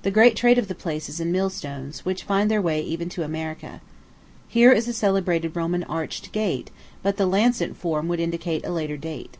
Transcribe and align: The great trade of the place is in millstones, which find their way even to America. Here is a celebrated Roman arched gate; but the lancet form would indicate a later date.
The 0.00 0.10
great 0.10 0.34
trade 0.34 0.56
of 0.56 0.66
the 0.68 0.74
place 0.74 1.10
is 1.10 1.20
in 1.20 1.30
millstones, 1.30 2.02
which 2.02 2.22
find 2.22 2.50
their 2.50 2.62
way 2.62 2.80
even 2.80 3.10
to 3.10 3.22
America. 3.22 3.82
Here 4.48 4.72
is 4.72 4.88
a 4.88 4.94
celebrated 4.94 5.56
Roman 5.56 5.84
arched 5.84 6.32
gate; 6.32 6.70
but 7.02 7.18
the 7.18 7.26
lancet 7.26 7.76
form 7.76 8.08
would 8.08 8.18
indicate 8.18 8.64
a 8.64 8.72
later 8.72 8.96
date. 8.96 9.36